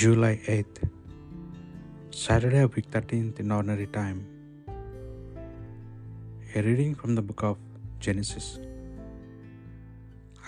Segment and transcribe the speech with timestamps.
[0.00, 0.78] July 8th,
[2.20, 4.20] Saturday of week 13th in ordinary time.
[6.56, 7.58] A reading from the book of
[8.04, 8.46] Genesis.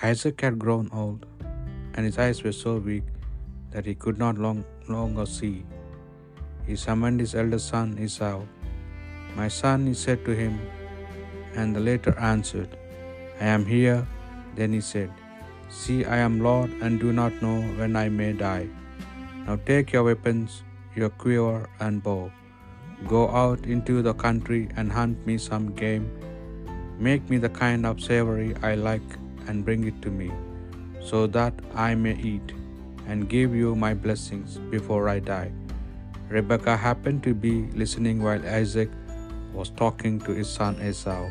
[0.08, 1.26] Isaac had grown old,
[1.94, 3.04] and his eyes were so weak
[3.74, 5.54] that he could not long longer see.
[6.68, 8.40] He summoned his eldest son Esau.
[9.36, 10.56] My son, he said to him,
[11.54, 12.72] and the latter answered,
[13.40, 14.00] I am here.
[14.56, 15.12] Then he said,
[15.82, 18.66] See, I am Lord, and do not know when I may die.
[19.46, 20.64] Now take your weapons,
[20.96, 22.32] your quiver and bow.
[23.06, 26.10] Go out into the country and hunt me some game.
[26.98, 29.06] Make me the kind of savory I like
[29.46, 30.32] and bring it to me,
[31.00, 32.54] so that I may eat
[33.06, 35.52] and give you my blessings before I die.
[36.28, 38.90] Rebekah happened to be listening while Isaac
[39.54, 41.30] was talking to his son Esau.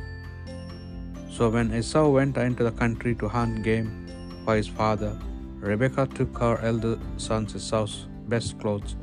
[1.30, 4.08] So when Esau went into the country to hunt game
[4.46, 5.20] for his father,
[5.70, 7.96] Rebekah took her elder son Esau's
[8.34, 8.96] best clothes,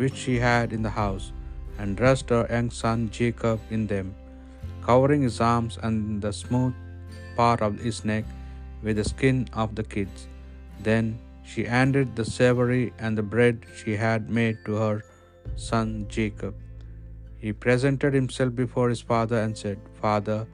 [0.00, 1.32] which she had in the house,
[1.78, 4.08] and dressed her young son Jacob in them,
[4.88, 6.74] covering his arms and the smooth
[7.36, 8.26] part of his neck
[8.82, 10.28] with the skin of the kids.
[10.88, 11.18] Then
[11.50, 14.96] she handed the savory and the bread she had made to her
[15.56, 16.54] son Jacob.
[17.44, 20.46] He presented himself before his father and said, Father,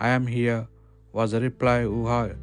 [0.00, 0.62] I am here.
[1.12, 2.36] Was the reply, are,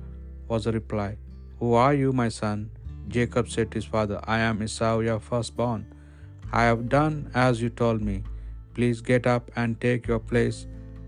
[0.47, 1.17] was the reply,
[1.59, 2.71] Who are you, my son?
[3.07, 5.85] Jacob said to his father, I am Esau, your firstborn.
[6.51, 8.23] I have done as you told me.
[8.75, 10.67] Please get up and take your place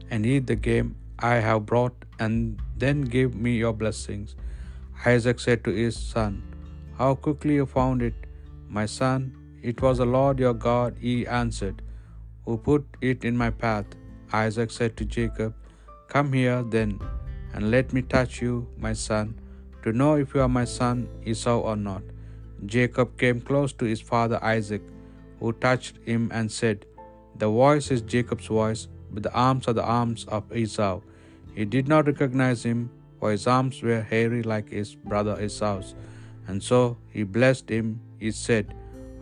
[0.10, 4.36] and eat the game I have brought, and then give me your blessings.
[5.06, 6.42] Isaac said to his son,
[6.98, 8.16] How quickly you found it,
[8.68, 9.20] my son.
[9.62, 11.82] It was the Lord your God, he answered,
[12.46, 13.86] who put it in my path.
[14.34, 15.54] Isaac said to Jacob,
[16.08, 17.00] Come here then,
[17.54, 19.40] and let me touch you, my son,
[19.84, 22.04] to know if you are my son Esau or not.
[22.66, 24.82] Jacob came close to his father Isaac,
[25.40, 26.86] who touched him and said,
[27.38, 31.02] The voice is Jacob's voice, but the arms are the arms of Esau.
[31.56, 35.96] He did not recognize him, for his arms were hairy like his brother Esau's.
[36.48, 38.00] And so he blessed him.
[38.20, 38.74] He said,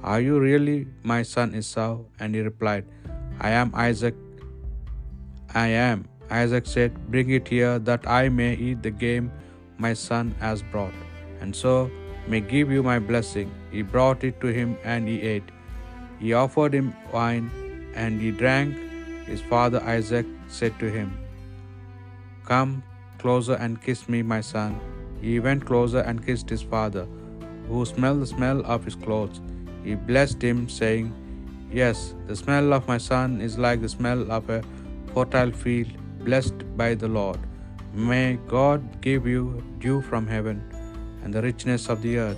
[0.04, 2.00] Are you really my son Esau?
[2.20, 2.86] And he replied,
[3.40, 4.16] I am Isaac.
[5.54, 6.08] I am.
[6.30, 9.32] Isaac said, Bring it here that I may eat the game
[9.86, 11.00] my son has brought,
[11.42, 11.74] and so
[12.28, 13.50] may give you my blessing.
[13.72, 15.50] He brought it to him, and he ate.
[16.20, 17.50] He offered him wine,
[18.04, 18.78] and he drank.
[19.32, 20.26] His father Isaac
[20.60, 21.10] said to him,
[22.52, 22.72] Come
[23.24, 24.80] closer and kiss me, my son.
[25.22, 27.06] He went closer and kissed his father,
[27.68, 29.42] who smelled the smell of his clothes.
[29.84, 31.14] He blessed him, saying,
[31.82, 34.64] Yes, the smell of my son is like the smell of a
[35.14, 35.92] fertile field,
[36.26, 37.40] blessed by the Lord.
[37.94, 40.62] May God give you dew from heaven,
[41.24, 42.38] and the richness of the earth,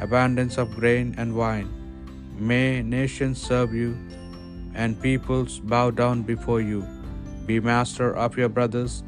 [0.00, 1.68] abundance of grain and wine.
[2.38, 3.96] May nations serve you,
[4.74, 6.84] and peoples bow down before you.
[7.46, 9.04] Be master of your brothers.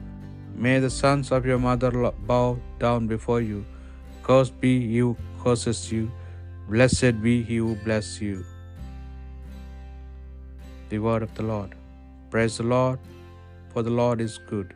[0.55, 1.91] May the sons of your mother
[2.27, 3.65] bow down before you.
[4.23, 6.11] Cursed be he who curses you.
[6.69, 8.45] Blessed be he who blesses you.
[10.91, 11.75] The word of the Lord.
[12.31, 12.99] Praise the Lord,
[13.73, 14.75] for the Lord is good.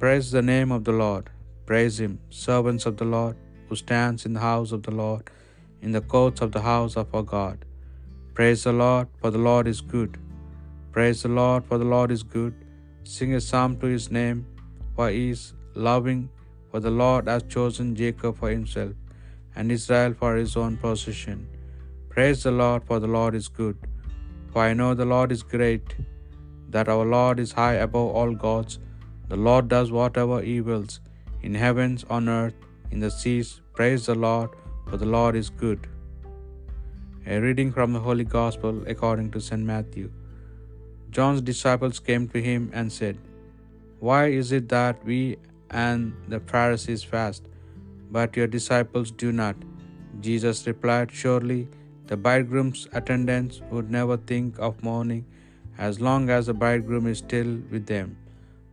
[0.00, 1.26] Praise the name of the Lord.
[1.68, 3.36] Praise him, servants of the Lord,
[3.66, 5.24] who stands in the house of the Lord,
[5.84, 7.58] in the courts of the house of our God.
[8.36, 10.12] Praise the Lord, for the Lord is good.
[10.96, 12.54] Praise the Lord, for the Lord is good.
[13.14, 14.40] Sing a psalm to his name,
[14.94, 15.42] for he is
[15.88, 16.22] loving,
[16.70, 18.94] for the Lord has chosen Jacob for himself,
[19.56, 21.38] and Israel for his own possession.
[22.14, 23.78] Praise the Lord, for the Lord is good.
[24.52, 25.88] For I know the Lord is great,
[26.74, 28.74] that our Lord is high above all gods.
[29.28, 31.00] The Lord does whatever he wills,
[31.42, 32.54] in heavens, on earth,
[32.92, 33.60] in the seas.
[33.78, 34.50] Praise the Lord,
[34.88, 35.88] for the Lord is good.
[37.26, 39.64] A reading from the Holy Gospel according to St.
[39.70, 40.10] Matthew.
[41.10, 43.18] John's disciples came to him and said,
[43.98, 45.38] Why is it that we
[45.70, 47.48] and the Pharisees fast,
[48.12, 49.56] but your disciples do not?
[50.20, 51.68] Jesus replied, Surely
[52.06, 55.24] the bridegroom's attendants would never think of mourning
[55.78, 58.16] as long as the bridegroom is still with them.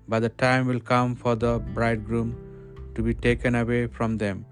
[0.07, 2.35] But the time will come for the bridegroom
[2.95, 4.45] to be taken away from them,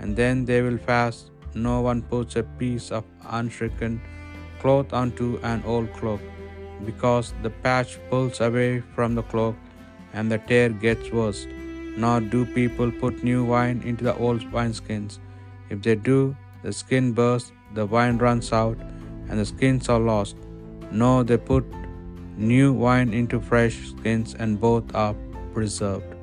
[0.00, 1.30] and then they will fast.
[1.54, 4.00] No one puts a piece of unshrunken
[4.60, 6.20] cloth onto an old cloak,
[6.84, 9.56] because the patch pulls away from the cloak,
[10.12, 11.46] and the tear gets worse.
[11.96, 15.18] Nor do people put new wine into the old wineskins.
[15.70, 18.78] If they do, the skin bursts, the wine runs out,
[19.28, 20.36] and the skins are lost.
[20.90, 21.64] No, they put
[22.38, 25.14] new wine into fresh skins, and both are
[25.52, 26.14] preserved.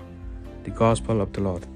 [0.63, 1.67] The Gospel of the Lord.